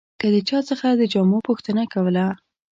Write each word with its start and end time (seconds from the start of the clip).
که 0.19 0.27
د 0.33 0.35
چا 0.49 0.59
څخه 0.69 0.87
د 0.93 1.01
جامو 1.13 1.37
پوښتنه 1.47 1.83
کوله. 1.93 2.25